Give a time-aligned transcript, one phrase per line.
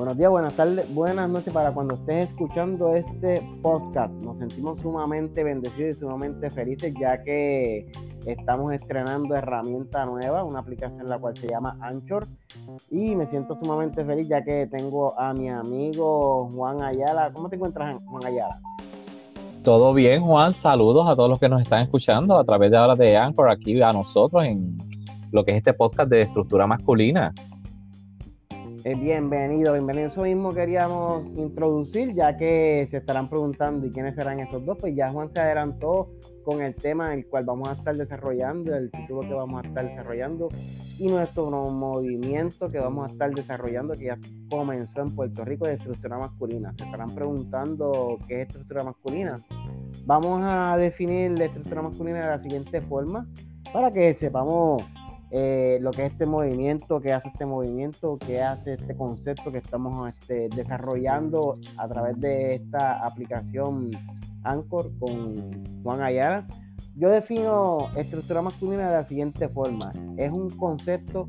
[0.00, 4.10] Buenos días, buenas tardes, buenas noches para cuando estés escuchando este podcast.
[4.22, 7.92] Nos sentimos sumamente bendecidos y sumamente felices ya que
[8.24, 12.26] estamos estrenando herramienta nueva, una aplicación la cual se llama Anchor.
[12.90, 17.30] Y me siento sumamente feliz ya que tengo a mi amigo Juan Ayala.
[17.34, 18.58] ¿Cómo te encuentras, Juan Ayala?
[19.62, 20.54] Todo bien, Juan.
[20.54, 23.82] Saludos a todos los que nos están escuchando a través de ahora de Anchor aquí
[23.82, 24.78] a nosotros en
[25.30, 27.34] lo que es este podcast de estructura masculina.
[28.82, 30.08] Eh, bienvenido, bienvenido.
[30.08, 34.78] Eso mismo queríamos introducir, ya que se estarán preguntando y quiénes serán esos dos.
[34.78, 36.08] Pues ya Juan se adelantó
[36.44, 39.86] con el tema el cual vamos a estar desarrollando, el título que vamos a estar
[39.86, 40.48] desarrollando
[40.98, 45.74] y nuestro movimiento que vamos a estar desarrollando, que ya comenzó en Puerto Rico de
[45.74, 46.72] estructura masculina.
[46.78, 49.36] Se estarán preguntando qué es estructura masculina.
[50.06, 53.26] Vamos a definir la estructura masculina de la siguiente forma
[53.74, 54.82] para que sepamos
[55.32, 59.58] eh, lo que es este movimiento, qué hace este movimiento, qué hace este concepto que
[59.58, 63.90] estamos este, desarrollando a través de esta aplicación
[64.42, 66.46] Anchor con Juan Ayala.
[66.96, 69.92] Yo defino estructura masculina de la siguiente forma.
[70.16, 71.28] Es un concepto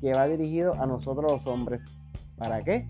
[0.00, 1.82] que va dirigido a nosotros los hombres.
[2.36, 2.86] ¿Para qué?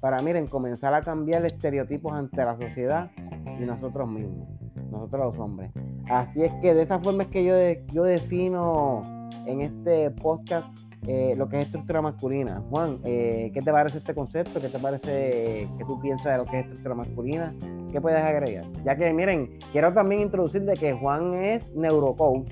[0.00, 3.10] Para, miren, comenzar a cambiar estereotipos ante la sociedad
[3.58, 4.46] y nosotros mismos,
[4.90, 5.70] nosotros los hombres.
[6.10, 7.54] Así es que de esa forma es que yo,
[7.92, 10.66] yo defino en este podcast
[11.06, 12.62] eh, lo que es estructura masculina.
[12.70, 14.60] Juan, eh, ¿qué te parece este concepto?
[14.60, 17.54] ¿Qué te parece que tú piensas de lo que es estructura masculina?
[17.90, 18.66] ¿Qué puedes agregar?
[18.84, 22.48] Ya que, miren, quiero también introducir de que Juan es neurocoach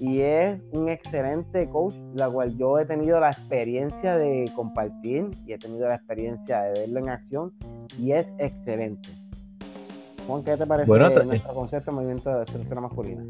[0.00, 5.54] y es un excelente coach, la cual yo he tenido la experiencia de compartir y
[5.54, 7.54] he tenido la experiencia de verlo en acción
[7.98, 9.08] y es excelente.
[10.26, 10.90] Juan, ¿qué te parece
[11.24, 13.24] nuestro concepto de movimiento de estructura masculina?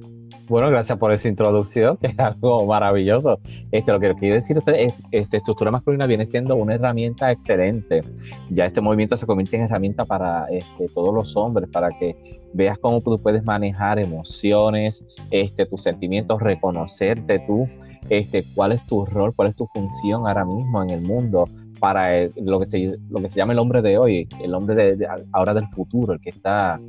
[0.48, 3.38] Bueno, gracias por esa introducción, que es algo maravilloso.
[3.70, 8.02] Este, lo que quiero decir es este, estructura masculina viene siendo una herramienta excelente.
[8.48, 12.16] Ya este movimiento se convierte en herramienta para este, todos los hombres, para que
[12.54, 17.68] veas cómo tú puedes manejar emociones, este, tus sentimientos, reconocerte tú,
[18.08, 21.44] este, cuál es tu rol, cuál es tu función ahora mismo en el mundo
[21.78, 25.06] para lo, que se, lo que se llama el hombre de hoy, el hombre de
[25.32, 26.80] ahora del futuro, el que está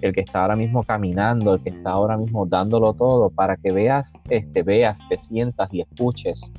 [0.00, 3.72] el que está ahora mismo caminando, el que está ahora mismo dándolo todo, para que
[3.72, 6.52] veas, este, veas, te sientas y escuches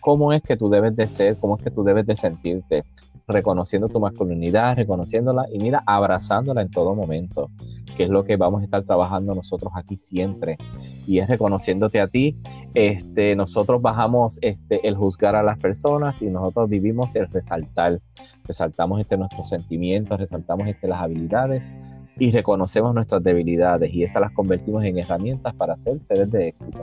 [0.00, 2.84] cómo es que tú debes de ser, cómo es que tú debes de sentirte,
[3.26, 7.50] reconociendo tu masculinidad, reconociéndola y mira, abrazándola en todo momento,
[7.96, 10.58] que es lo que vamos a estar trabajando nosotros aquí siempre,
[11.06, 12.36] y es reconociéndote a ti.
[12.74, 17.98] Este, nosotros bajamos este, el juzgar a las personas y nosotros vivimos el resaltar.
[18.44, 21.74] Resaltamos este, nuestros sentimientos, resaltamos este, las habilidades
[22.18, 26.78] y reconocemos nuestras debilidades y esas las convertimos en herramientas para ser seres de éxito.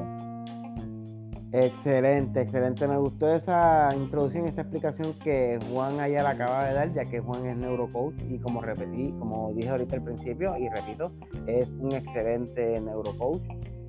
[1.52, 2.88] Excelente, excelente.
[2.88, 7.46] Me gustó esa introducción, esa explicación que Juan Ayala acaba de dar, ya que Juan
[7.46, 11.12] es neurocoach y como repetí, como dije ahorita al principio y repito,
[11.46, 13.44] es un excelente neurocoach.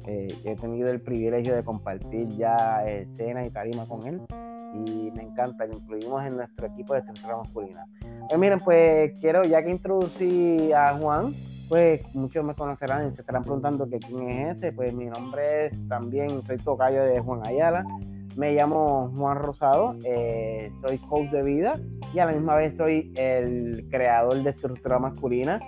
[0.06, 4.21] Eh, he tenido el privilegio de compartir ya escena y tarima con él
[4.74, 7.86] y me encanta, lo incluimos en nuestro equipo de estructura masculina.
[8.28, 11.32] Pues miren, pues quiero, ya que introducí a Juan,
[11.68, 15.66] pues muchos me conocerán y se estarán preguntando que quién es ese, pues mi nombre
[15.66, 17.84] es también, soy tocayo de Juan Ayala,
[18.36, 21.78] me llamo Juan Rosado, eh, soy coach de vida
[22.12, 25.60] y a la misma vez soy el creador de estructura masculina,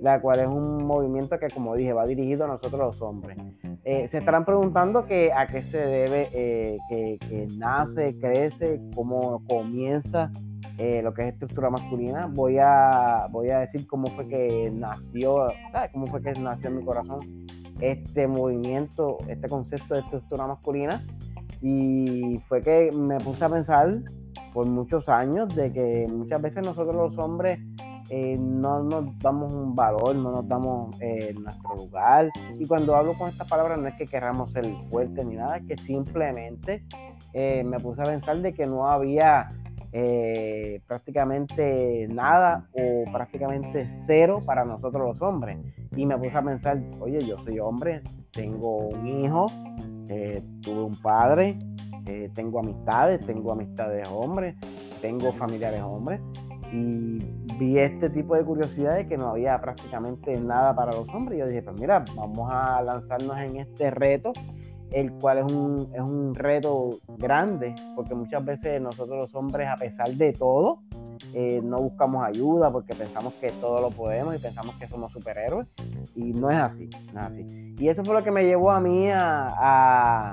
[0.00, 3.38] la cual es un movimiento que como dije va dirigido a nosotros los hombres.
[3.84, 10.30] Eh, se estarán preguntando que a qué se debe, eh, que, nace, crece, cómo comienza
[10.78, 12.26] eh, lo que es estructura masculina.
[12.26, 15.90] Voy a, voy a decir cómo fue que nació, ¿sabes?
[15.92, 17.46] Cómo fue que nació en mi corazón
[17.80, 21.04] este movimiento, este concepto de estructura masculina.
[21.62, 24.00] Y fue que me puse a pensar
[24.54, 27.58] por muchos años de que muchas veces nosotros los hombres
[28.12, 32.28] eh, no nos damos un valor, no nos damos eh, nuestro lugar.
[32.58, 35.66] Y cuando hablo con estas palabras no es que queramos ser fuertes ni nada, es
[35.66, 36.82] que simplemente
[37.32, 39.48] eh, me puse a pensar de que no había
[40.86, 45.58] prácticamente nada o prácticamente cero para nosotros los hombres.
[45.96, 49.46] Y me puse a pensar, oye, yo soy hombre, tengo un hijo,
[50.62, 51.58] tuve un padre,
[52.34, 54.54] tengo amistades, tengo amistades hombres,
[55.00, 56.20] tengo familiares hombres
[56.72, 57.18] y
[57.58, 61.36] vi este tipo de curiosidades que no había prácticamente nada para los hombres.
[61.36, 64.32] Y yo dije, pues mira, vamos a lanzarnos en este reto,
[64.92, 69.76] el cual es un, es un reto grande, porque muchas veces nosotros los hombres, a
[69.76, 70.80] pesar de todo,
[71.34, 75.66] eh, no buscamos ayuda porque pensamos que todo lo podemos y pensamos que somos superhéroes.
[76.14, 77.74] Y no es así, no es así.
[77.78, 80.32] Y eso fue lo que me llevó a mí a,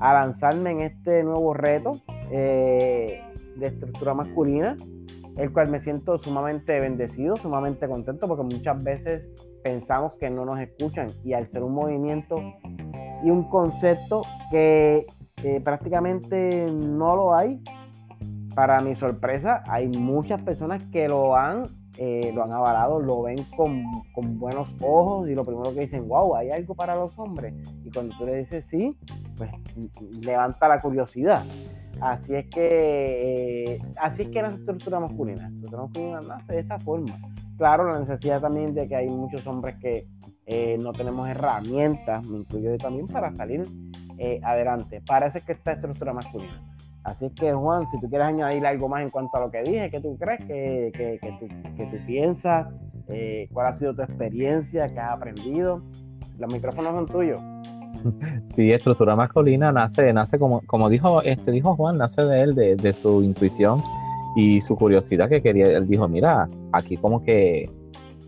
[0.00, 1.98] lanzarme en este nuevo reto
[2.30, 3.22] eh,
[3.56, 4.76] de estructura masculina
[5.36, 9.28] el cual me siento sumamente bendecido, sumamente contento, porque muchas veces
[9.62, 12.36] pensamos que no nos escuchan y al ser un movimiento
[13.24, 15.06] y un concepto que
[15.64, 17.60] prácticamente no lo hay,
[18.54, 21.64] para mi sorpresa, hay muchas personas que lo han,
[21.96, 23.82] eh, lo han avalado, lo ven con,
[24.14, 27.54] con, buenos ojos y lo primero que dicen, wow, hay algo para los hombres.
[27.84, 28.90] Y cuando tú le dices sí,
[29.36, 29.50] pues
[30.24, 31.44] levanta la curiosidad.
[32.02, 35.42] Así es que, eh, así es que la estructura masculina.
[35.42, 37.14] La estructura masculina nace de esa forma.
[37.56, 40.08] Claro, la necesidad también de que hay muchos hombres que
[40.46, 43.62] eh, no tenemos herramientas, me incluyo yo también, para salir
[44.18, 45.00] eh, adelante.
[45.06, 46.60] Parece que esta estructura masculina.
[47.04, 49.62] Así es que, Juan, si tú quieres añadir algo más en cuanto a lo que
[49.62, 50.40] dije, ¿qué tú crees?
[50.40, 51.46] ¿Qué, que, que, tú,
[51.76, 52.66] que tú, piensas?
[53.52, 54.88] ¿Cuál ha sido tu experiencia?
[54.88, 55.84] ¿Qué has aprendido?
[56.36, 57.40] Los micrófonos son tuyos.
[58.46, 62.92] Sí, estructura masculina nace, nace como, como dijo, este, dijo Juan, nace de él, de,
[62.92, 63.82] su intuición
[64.36, 65.66] y su curiosidad que quería.
[65.66, 67.70] Él dijo, mira, aquí como que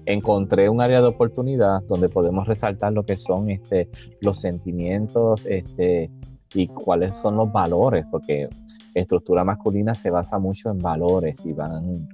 [0.07, 3.89] encontré un área de oportunidad donde podemos resaltar lo que son este,
[4.21, 6.11] los sentimientos este,
[6.55, 8.49] y cuáles son los valores, porque
[8.95, 12.09] estructura masculina se basa mucho en valores y van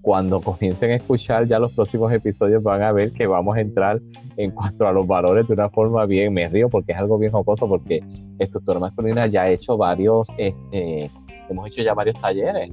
[0.00, 4.00] cuando comiencen a escuchar ya los próximos episodios van a ver que vamos a entrar
[4.36, 7.32] en cuanto a los valores de una forma bien, me río porque es algo bien
[7.32, 8.02] jocoso porque
[8.38, 11.10] Estructura Masculina ya ha hecho varios, este,
[11.48, 12.70] hemos hecho ya varios talleres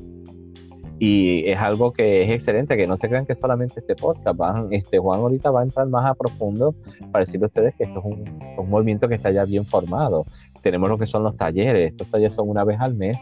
[0.98, 4.68] y es algo que es excelente, que no se crean que solamente este podcast, van,
[4.72, 6.74] este Juan ahorita va a entrar más a profundo
[7.12, 10.25] para decirle a ustedes que esto es un, un movimiento que está ya bien formado.
[10.62, 13.18] Tenemos lo que son los talleres, estos talleres son una vez al mes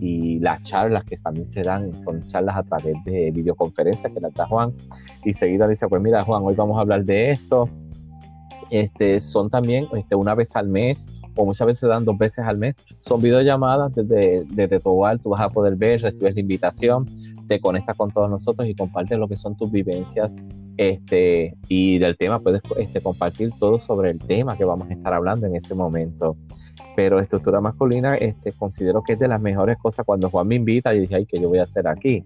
[0.00, 4.34] y las charlas que también se dan son charlas a través de videoconferencias que las
[4.34, 4.72] da Juan.
[5.24, 7.68] Y seguida dice pues mira Juan hoy vamos a hablar de esto
[8.70, 12.44] este son también este, una vez al mes o muchas veces se dan dos veces
[12.44, 12.74] al mes.
[13.00, 17.06] Son videollamadas desde, desde tu hogar tú vas a poder ver recibes la invitación
[17.46, 20.36] te conectas con todos nosotros y compartes lo que son tus vivencias
[20.76, 25.14] este, y del tema puedes este, compartir todo sobre el tema que vamos a estar
[25.14, 26.36] hablando en ese momento
[26.98, 30.92] pero estructura masculina este, considero que es de las mejores cosas cuando Juan me invita
[30.92, 32.24] y dije, ay, ¿qué yo voy a hacer aquí?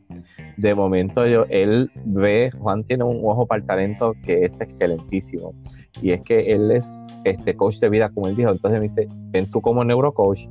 [0.57, 5.53] De momento yo, él ve, Juan tiene un ojo para el talento que es excelentísimo
[6.01, 9.09] y es que él es este coach de vida, como él dijo, entonces me dice,
[9.31, 10.47] ven tú como neurocoach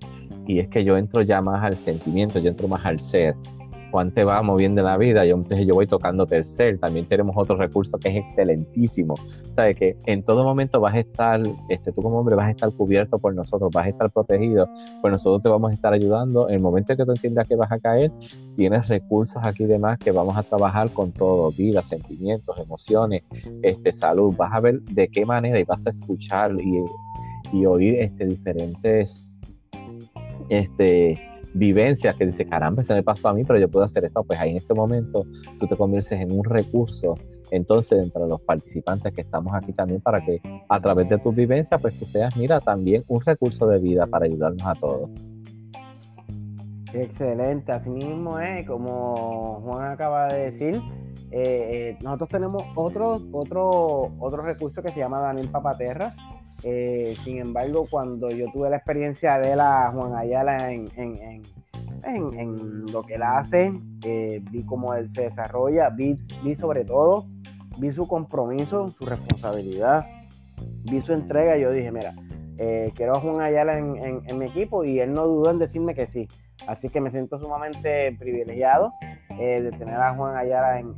[0.46, 3.34] y es que yo entro ya más al sentimiento, yo entro más al ser
[3.92, 7.58] Juan te va moviendo la vida, yo, entonces yo voy tocando tercer, también tenemos otro
[7.58, 9.16] recurso que es excelentísimo,
[9.52, 12.72] sabes que en todo momento vas a estar, este, tú como hombre vas a estar
[12.72, 14.70] cubierto por nosotros, vas a estar protegido,
[15.02, 17.72] pues nosotros te vamos a estar ayudando, en el momento que tú entiendas que vas
[17.72, 18.12] a caer,
[18.56, 23.24] tienes recursos aquí demás que vamos a trabajar con todo, vida, sentimientos, emociones,
[23.62, 26.84] este, salud, vas a ver de qué manera y vas a escuchar y,
[27.54, 29.38] y oír este, diferentes
[30.50, 31.20] este,
[31.54, 34.40] vivencias que dice, caramba, se me pasó a mí, pero yo puedo hacer esto, pues
[34.40, 35.26] ahí en ese momento
[35.60, 37.16] tú te conviertes en un recurso,
[37.50, 41.82] entonces entre los participantes que estamos aquí también para que a través de tus vivencias,
[41.82, 45.10] pues tú seas, mira, también un recurso de vida para ayudarnos a todos.
[46.94, 50.82] Excelente, así mismo es, como Juan acaba de decir,
[51.32, 56.12] eh, eh, nosotros tenemos otro, otro, otro recurso que se llama Daniel Papaterra,
[56.64, 61.42] eh, sin embargo, cuando yo tuve la experiencia de ver a Juan Ayala en, en,
[62.04, 63.74] en, lo que él hace,
[64.04, 67.26] eh, vi cómo él se desarrolla, vi, vi sobre todo,
[67.80, 70.06] vi su compromiso, su responsabilidad,
[70.84, 72.14] vi su entrega yo dije, mira,
[72.58, 76.06] eh, quiero a Juan Ayala en, mi equipo y él no dudó en decirme que
[76.06, 76.28] sí.
[76.68, 78.94] Así que me siento sumamente privilegiado
[79.30, 80.96] de tener a Juan Ayala en,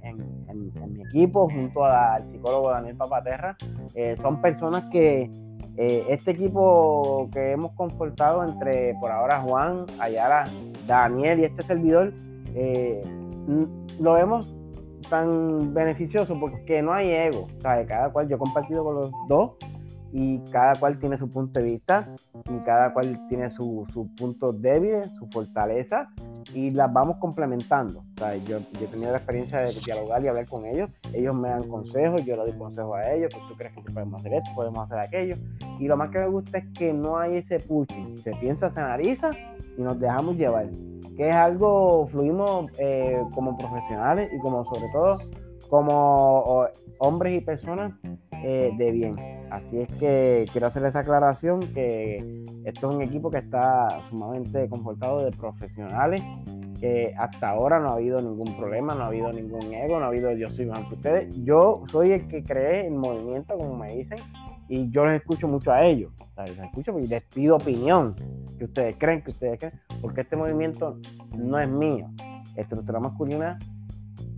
[0.93, 3.55] mi equipo junto al psicólogo Daniel Papaterra.
[4.21, 5.29] son personas que
[5.77, 10.47] eh, este equipo que hemos confortado entre por ahora Juan, Ayala,
[10.85, 12.13] Daniel y este servidor,
[12.55, 13.01] eh,
[13.99, 14.55] lo vemos
[15.09, 17.47] tan beneficioso porque no hay ego.
[17.61, 19.51] Cada cual, yo he compartido con los dos
[20.13, 22.07] y cada cual tiene su punto de vista
[22.45, 26.07] y cada cual tiene sus su puntos débiles, su fortaleza
[26.53, 28.03] y las vamos complementando.
[28.45, 31.67] yo, yo he tenido la experiencia de dialogar y hablar con ellos, ellos me dan
[31.67, 34.85] consejos, yo le doy consejos a ellos, pues tú crees que podemos hacer esto, podemos
[34.85, 35.35] hacer aquello.
[35.79, 38.79] Y lo más que me gusta es que no hay ese pushing, se piensa, se
[38.79, 39.31] analiza
[39.77, 40.69] y nos dejamos llevar,
[41.17, 45.17] que es algo, fluimos eh, como profesionales y como sobre todo
[45.73, 46.67] como
[46.99, 47.93] hombres y personas
[48.43, 49.15] eh, de bien.
[49.49, 54.69] Así es que quiero hacer esa aclaración que esto es un equipo que está sumamente
[54.69, 56.21] comportado de profesionales,
[56.79, 60.09] que hasta ahora no ha habido ningún problema, no ha habido ningún ego, no ha
[60.09, 61.43] habido yo soy más que ustedes.
[61.43, 64.19] Yo soy el que cree en movimiento, como me dicen,
[64.69, 66.13] y yo les escucho mucho a ellos.
[66.37, 68.13] les escucho y les pido opinión,
[68.59, 70.99] que ustedes creen, que ustedes creen, porque este movimiento
[71.35, 72.11] no es mío.
[72.55, 73.57] Estructura masculina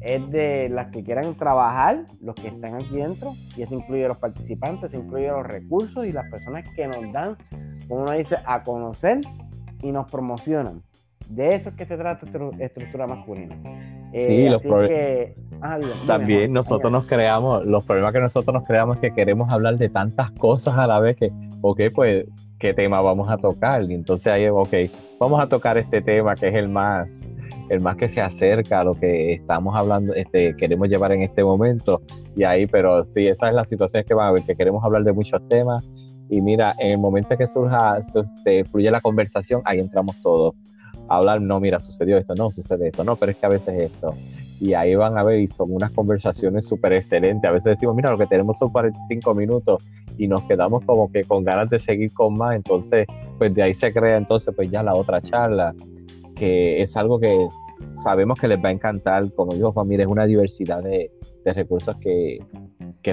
[0.05, 4.09] es de las que quieran trabajar, los que están aquí dentro, y eso incluye a
[4.09, 7.35] los participantes, incluye los recursos y las personas que nos dan,
[7.87, 9.21] como uno dice, a conocer
[9.81, 10.83] y nos promocionan.
[11.27, 12.23] De eso es que se trata
[12.59, 13.55] estructura masculina.
[14.13, 16.05] sí, eh, los problemas.
[16.05, 19.89] También nosotros nos creamos, los problemas que nosotros nos creamos es que queremos hablar de
[19.89, 21.31] tantas cosas a la vez que,
[21.61, 22.25] ok, pues,
[22.59, 23.81] ¿qué tema vamos a tocar?
[23.89, 24.73] Y entonces ahí, ok,
[25.19, 27.25] vamos a tocar este tema que es el más,
[27.69, 31.43] el más que se acerca a lo que estamos hablando, este, queremos llevar en este
[31.43, 31.99] momento.
[32.35, 35.03] Y ahí, pero sí, esa es la situación que van a ver, que queremos hablar
[35.03, 35.85] de muchos temas.
[36.29, 38.01] Y mira, en el momento que surja,
[38.43, 40.55] se, fluye la conversación, ahí entramos todos.
[41.07, 43.91] A hablar, no, mira, sucedió esto, no, sucede esto, no, pero es que a veces
[43.91, 44.13] esto.
[44.59, 47.47] Y ahí van a ver, y son unas conversaciones súper excelentes.
[47.47, 49.83] A veces decimos, mira, lo que tenemos son 45 minutos
[50.17, 52.55] y nos quedamos como que con ganas de seguir con más.
[52.55, 53.05] Entonces,
[53.37, 55.75] pues de ahí se crea entonces pues ya la otra charla
[56.35, 57.47] que es algo que
[58.03, 59.31] sabemos que les va a encantar.
[59.33, 61.11] Como dijo Juan, mire, es una diversidad de,
[61.45, 62.39] recursos que,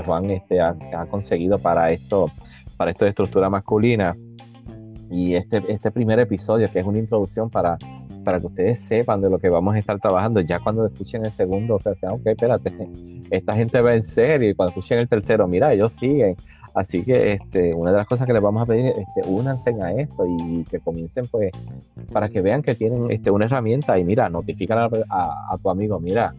[0.04, 0.74] Juan este, ha,
[1.10, 2.30] conseguido para esto,
[2.76, 4.16] para esto de estructura masculina.
[5.10, 7.76] Y este, este primer episodio, que es una introducción para,
[8.24, 11.32] para que ustedes sepan de lo que vamos a estar trabajando, ya cuando escuchen el
[11.32, 12.72] segundo, o sea, ok, espérate,
[13.30, 16.36] esta gente va en serio, y cuando escuchen el tercero, mira, ellos siguen.
[16.74, 19.74] Así que este, una de las cosas que les vamos a pedir es este, únanse
[19.82, 21.52] a esto y que comiencen pues
[22.12, 26.34] para que vean que tienen este, una herramienta y mira, notifica a, tu amigo, mira,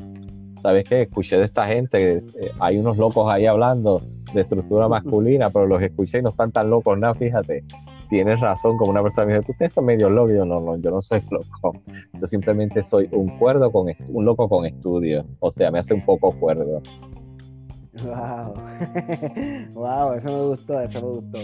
[0.60, 1.04] ¿sabes qué?
[1.04, 4.02] Escuché de esta gente, eh, hay unos locos ahí hablando
[4.34, 7.63] de estructura masculina, pero los escuché y no están tan locos, nada, fíjate.
[8.13, 10.91] Tienes razón, como una persona me dice, ustedes son medio locos, yo no, no, yo
[10.91, 11.74] no soy loco,
[12.13, 16.05] yo simplemente soy un cuerdo con un loco con estudio, o sea, me hace un
[16.05, 16.79] poco cuerdo.
[18.03, 18.53] Wow.
[19.74, 21.39] wow, eso me gustó, eso me gustó.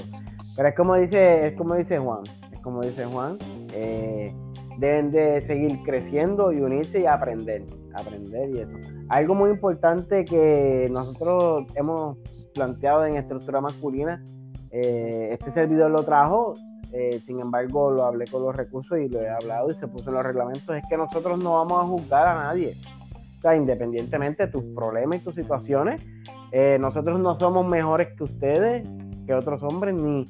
[0.57, 2.21] Pero es como dice, es como dice Juan,
[2.51, 3.39] es como dice Juan,
[3.73, 4.31] eh,
[4.77, 7.63] deben de seguir creciendo y unirse y aprender,
[7.95, 8.77] aprender y eso.
[9.09, 12.19] Algo muy importante que nosotros hemos
[12.53, 14.23] planteado en estructura masculina,
[14.71, 16.53] eh, este servidor lo trajo,
[16.91, 20.09] eh, sin embargo lo hablé con los recursos y lo he hablado y se puso
[20.09, 22.75] en los reglamentos, es que nosotros no vamos a juzgar a nadie.
[23.37, 26.05] O sea, independientemente de tus problemas y tus situaciones,
[26.51, 28.87] eh, nosotros no somos mejores que ustedes,
[29.25, 30.25] que otros hombres, ni,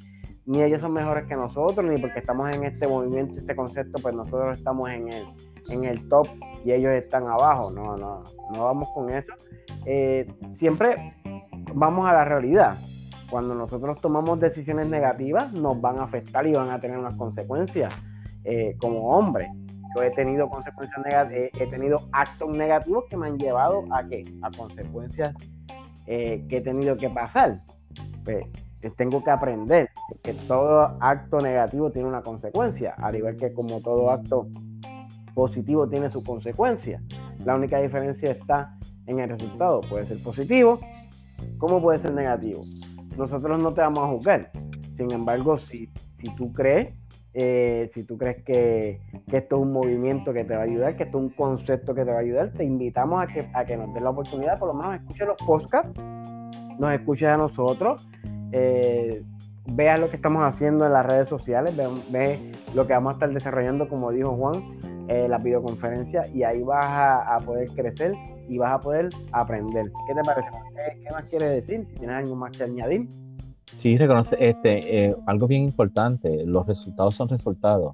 [0.46, 4.14] ni ellos son mejores que nosotros, ni porque estamos en este movimiento, este concepto, pues
[4.14, 5.26] nosotros estamos en el,
[5.72, 6.28] en el top
[6.66, 7.72] y ellos están abajo.
[7.72, 9.34] No, no, no vamos con eso.
[9.86, 10.28] Eh,
[10.58, 11.16] siempre
[11.74, 12.78] vamos a la realidad.
[13.30, 17.94] Cuando nosotros tomamos decisiones negativas, nos van a afectar y van a tener unas consecuencias
[18.44, 19.50] eh, como hombres.
[19.96, 24.24] Yo he tenido consecuencias negativas, he tenido actos negativos que me han llevado a qué?
[24.42, 25.34] A consecuencias
[26.06, 27.62] eh, que he tenido que pasar.
[28.24, 28.46] Pues,
[28.96, 29.90] tengo que aprender,
[30.24, 34.48] que todo acto negativo tiene una consecuencia, al igual que como todo acto
[35.34, 37.02] positivo tiene su consecuencia.
[37.46, 39.82] La única diferencia está en el resultado.
[39.82, 40.80] Puede ser positivo,
[41.58, 42.62] como puede ser negativo.
[43.20, 44.52] Nosotros no te vamos a juzgar.
[44.96, 46.96] Sin embargo, si, si tú crees,
[47.34, 49.00] eh, si tú crees que,
[49.30, 51.94] que, esto es un movimiento que te va a ayudar, que esto es un concepto
[51.94, 54.58] que te va a ayudar, te invitamos a que, a que nos des la oportunidad,
[54.58, 56.02] por lo menos escuche los podcasts
[56.80, 58.08] nos escuches a nosotros,
[58.52, 59.22] eh,
[59.74, 61.76] veas lo que estamos haciendo en las redes sociales,
[62.10, 64.64] ve, lo que vamos a estar desarrollando, como dijo Juan,
[65.10, 68.14] eh, la videoconferencia, y ahí vas a, poder crecer
[68.48, 69.92] y vas a poder aprender.
[70.08, 70.50] ¿Qué te parece?
[71.04, 71.86] ¿Qué, más quieres decir?
[71.90, 73.10] Si tienes algo más que añadir.
[73.76, 77.94] Sí, reconoce este, eh, algo bien importante, los resultados son resultados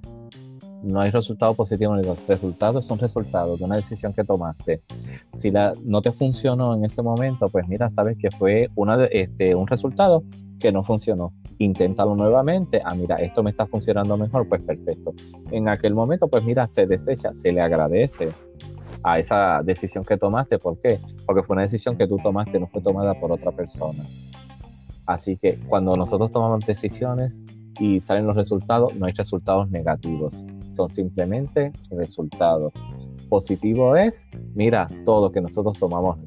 [0.86, 4.82] no hay resultado positivo ni los resultados son resultados de una decisión que tomaste.
[5.32, 9.54] Si la, no te funcionó en ese momento, pues mira, sabes que fue una este,
[9.54, 10.22] un resultado
[10.58, 11.32] que no funcionó.
[11.58, 12.80] Inténtalo nuevamente.
[12.84, 15.14] Ah, mira, esto me está funcionando mejor, pues perfecto.
[15.50, 18.28] En aquel momento, pues mira, se desecha, se le agradece
[19.02, 20.58] a esa decisión que tomaste.
[20.58, 21.00] ¿Por qué?
[21.24, 24.04] Porque fue una decisión que tú tomaste, no fue tomada por otra persona.
[25.06, 27.40] Así que cuando nosotros tomamos decisiones
[27.78, 30.44] y salen los resultados, no hay resultados negativos
[30.76, 32.72] son simplemente resultados.
[33.28, 36.18] Positivo es, mira, todo que nosotros tomamos,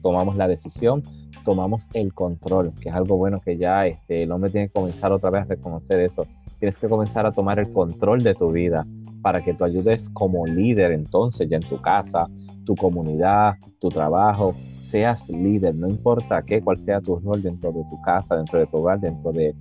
[0.00, 1.02] tomamos la decisión,
[1.46, 5.12] tomamos el control, que es algo bueno que ya este, el hombre tiene que comenzar
[5.12, 6.26] otra vez a reconocer eso.
[6.58, 8.84] Tienes que comenzar a tomar el control de tu vida
[9.22, 12.26] para que tú ayudes como líder entonces ya en tu casa,
[12.64, 17.84] tu comunidad, tu trabajo, seas líder, no importa qué, cuál sea tu rol dentro de
[17.84, 19.54] tu casa, dentro de tu hogar, dentro de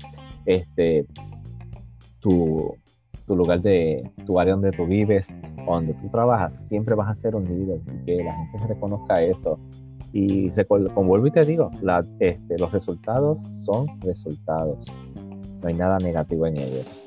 [0.48, 1.06] este,
[2.20, 2.76] tu,
[3.28, 5.36] lugar de tu área donde tú vives
[5.68, 9.60] donde tú trabajas, siempre vas a ser un líder y que la gente reconozca eso.
[10.18, 10.50] Y
[10.94, 14.86] como vuelvo y te digo, la, este, los resultados son resultados.
[15.62, 17.04] No hay nada negativo en ellos.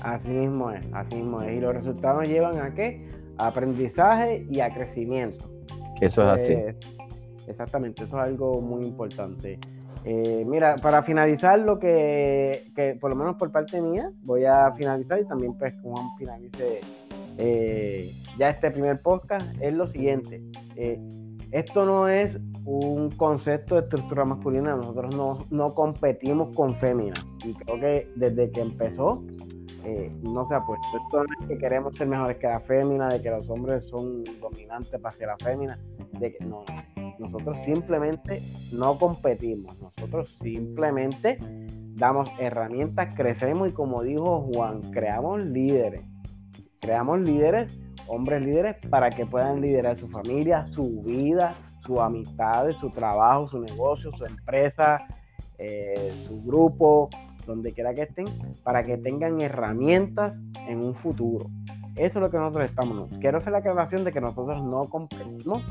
[0.00, 1.56] Así mismo es, así mismo es.
[1.56, 3.04] Y los resultados llevan a qué?
[3.36, 5.50] A aprendizaje y a crecimiento.
[6.00, 6.52] Eso es así.
[6.52, 6.76] Eh,
[7.48, 9.58] exactamente, eso es algo muy importante.
[10.04, 14.70] Eh, mira, para finalizar lo que, que, por lo menos por parte mía, voy a
[14.76, 16.78] finalizar y también pues como finalice
[17.38, 20.44] eh, ya este primer podcast, es lo siguiente.
[21.52, 27.14] Esto no es un concepto de estructura masculina, nosotros no, no competimos con fémina.
[27.44, 29.22] Y creo que desde que empezó
[29.84, 30.86] eh, no se ha puesto.
[31.04, 34.22] Esto no es que queremos ser mejores que la fémina, de que los hombres son
[34.40, 35.78] dominantes para ser la fémina,
[36.18, 36.64] de que no,
[37.18, 38.42] nosotros simplemente
[38.72, 41.38] no competimos, nosotros simplemente
[41.94, 46.04] damos herramientas, crecemos y como dijo Juan, creamos líderes,
[46.80, 51.54] creamos líderes, hombres líderes para que puedan liderar su familia, su vida,
[51.84, 55.06] sus amistades, su trabajo, su negocio, su empresa,
[55.58, 57.08] eh, su grupo,
[57.46, 58.26] donde quiera que estén,
[58.62, 60.32] para que tengan herramientas
[60.68, 61.46] en un futuro.
[61.96, 63.10] Eso es lo que nosotros estamos.
[63.20, 65.62] Quiero hacer la aclaración de que nosotros no competimos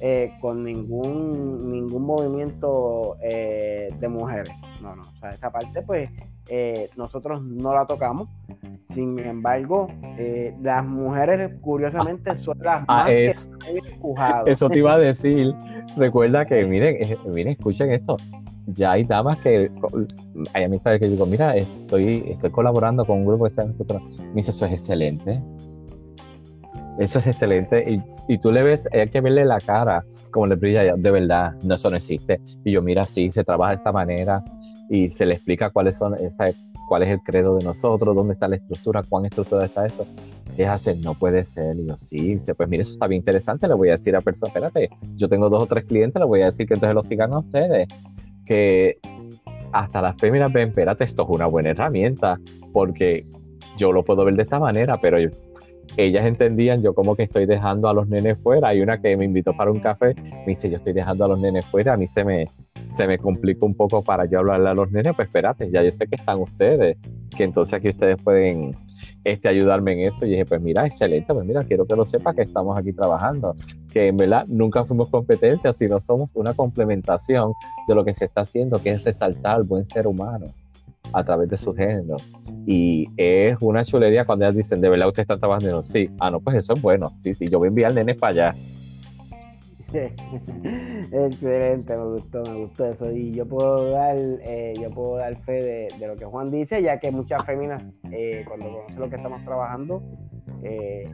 [0.00, 4.54] eh, con ningún, ningún movimiento eh, de mujeres.
[4.80, 5.02] No, no.
[5.02, 6.10] O sea, esa parte, pues,
[6.48, 8.28] eh, nosotros no la tocamos.
[8.90, 9.88] Sin embargo,
[10.62, 13.50] las mujeres, curiosamente, son las ah, más es,
[14.46, 15.54] Eso te iba a decir.
[15.96, 18.16] Recuerda que, miren, miren, escuchen esto
[18.66, 19.70] ya hay damas que
[20.52, 23.74] hay amistades que digo, mira, estoy, estoy colaborando con un grupo que se llama
[24.18, 25.40] Me dice, eso es excelente.
[26.98, 27.84] Eso es excelente.
[27.88, 31.52] Y, y, tú le ves, hay que verle la cara, como le brilla, de verdad,
[31.62, 32.40] no, eso no existe.
[32.64, 34.42] Y yo, mira, sí, se trabaja de esta manera
[34.88, 36.46] y se le explica cuáles son esa,
[36.88, 40.06] cuál es el credo de nosotros, dónde está la estructura, cuán estructurada está esto.
[40.56, 41.76] Es hacer, no puede ser.
[41.76, 43.68] Y yo, sí, dice, pues mire, eso está bien interesante.
[43.68, 46.42] Le voy a decir a personas, espérate, yo tengo dos o tres clientes, le voy
[46.42, 47.88] a decir que entonces lo sigan a ustedes
[48.46, 48.98] que
[49.72, 52.40] hasta las féminas ven, espérate, esto es una buena herramienta,
[52.72, 53.20] porque
[53.76, 55.18] yo lo puedo ver de esta manera, pero
[55.96, 58.68] ellas entendían yo como que estoy dejando a los nenes fuera.
[58.68, 61.38] Hay una que me invitó para un café, me dice, yo estoy dejando a los
[61.38, 62.46] nenes fuera, a mí se me,
[62.96, 65.90] se me complica un poco para yo hablarle a los nenes, pues espérate, ya yo
[65.90, 66.96] sé que están ustedes,
[67.36, 68.74] que entonces aquí ustedes pueden
[69.22, 70.24] este, ayudarme en eso.
[70.24, 73.54] Y dije, pues mira, excelente, pues mira, quiero que lo sepa que estamos aquí trabajando,
[73.92, 77.52] que en verdad nunca fuimos competencia, sino somos una complementación
[77.86, 80.46] de lo que se está haciendo, que es resaltar al buen ser humano
[81.12, 82.16] a través de su género.
[82.66, 85.82] Y es una chulería cuando ellas dicen, de verdad usted está trabajando.
[85.82, 87.12] Sí, ah, no, pues eso es bueno.
[87.16, 88.58] Sí, sí, yo voy a enviar nenes para allá.
[91.12, 93.10] Excelente, me gustó, me gustó eso.
[93.12, 96.98] Y yo puedo dar, eh, yo puedo dar fe de, lo que Juan dice, ya
[96.98, 100.02] que muchas féminas, eh, cuando conocen lo que estamos trabajando,
[100.62, 101.08] eh,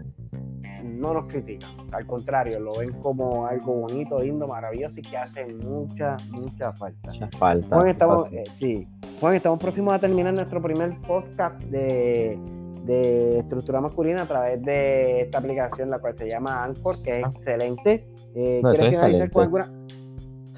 [0.84, 1.70] no nos critican.
[1.92, 7.10] Al contrario, lo ven como algo bonito, lindo, maravilloso y que hace mucha, mucha falta.
[7.10, 7.76] Mucha falta.
[7.76, 8.88] Juan, estamos, sí.
[9.20, 12.38] Juan, estamos próximos a terminar nuestro primer podcast de
[12.84, 17.24] de estructura masculina a través de esta aplicación, la cual se llama Anchor, que es
[17.24, 17.30] ah.
[17.32, 18.06] excelente.
[18.34, 19.70] Eh, ¿Quieres finalizar con alguna,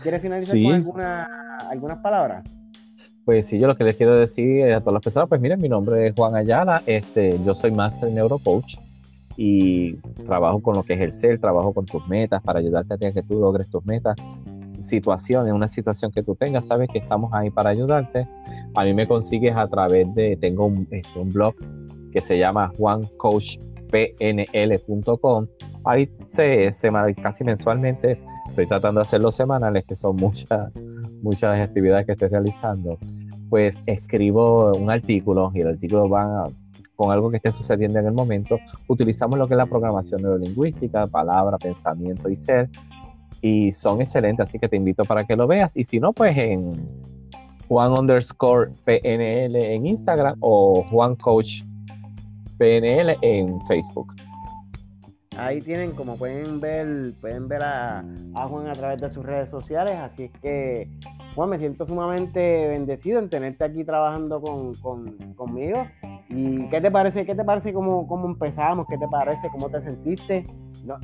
[0.03, 1.29] ¿quieres finalizar con alguna,
[1.71, 2.45] algunas palabras?
[3.25, 5.69] Pues sí, yo lo que les quiero decir a todas las personas, pues miren, mi
[5.69, 8.77] nombre es Juan Ayala, este, yo soy Master Neurocoach
[9.37, 9.95] y
[10.27, 13.23] trabajo con lo que es el ser, trabajo con tus metas para ayudarte a que
[13.23, 14.17] tú logres tus metas
[14.85, 18.29] situaciones, una situación que tú tengas, sabes que estamos ahí para ayudarte.
[18.75, 21.55] A mí me consigues a través de, tengo un, este, un blog
[22.13, 25.47] que se llama juancoachpnl.com.
[25.85, 26.71] Ahí se,
[27.23, 30.73] casi mensualmente estoy tratando de hacerlo semanales, que son muchas,
[31.23, 32.99] muchas actividades que estoy realizando.
[33.51, 36.49] Pues escribo un artículo y el artículo va
[36.97, 38.59] con algo que esté sucediendo en el momento.
[38.89, 42.71] Utilizamos lo que es la programación neurolingüística, palabra, pensamiento y ser.
[43.43, 45.77] Y son excelentes, así que te invito para que lo veas.
[45.77, 46.73] Y si no, pues en
[47.69, 51.17] Juan underscore PNL en Instagram o Juan
[52.59, 54.15] PNL en Facebook.
[55.37, 58.05] Ahí tienen, como pueden ver, pueden ver a,
[58.49, 60.89] Juan a través de sus redes sociales, así que
[61.35, 64.75] Juan, me siento sumamente bendecido en tenerte aquí trabajando con,
[65.35, 65.87] conmigo.
[66.29, 67.27] ¿Y qué te parece?
[67.27, 68.87] ¿Qué te parece cómo, cómo empezamos?
[68.89, 69.49] ¿Qué te parece?
[69.51, 70.47] ¿Cómo te sentiste?